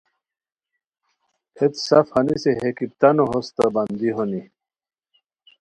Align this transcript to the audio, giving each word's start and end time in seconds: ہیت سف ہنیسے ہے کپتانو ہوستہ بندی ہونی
ہیت 1.57 1.73
سف 1.87 2.05
ہنیسے 2.15 2.51
ہے 2.61 2.69
کپتانو 2.77 3.23
ہوستہ 3.31 3.65
بندی 3.73 4.09
ہونی 4.15 4.41